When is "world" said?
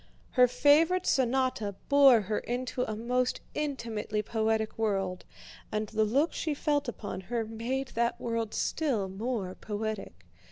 4.75-5.25, 8.19-8.55